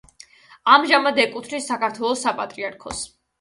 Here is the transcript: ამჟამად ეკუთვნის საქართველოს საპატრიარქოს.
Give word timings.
ამჟამად 0.75 1.21
ეკუთვნის 1.25 1.69
საქართველოს 1.73 2.25
საპატრიარქოს. 2.29 3.05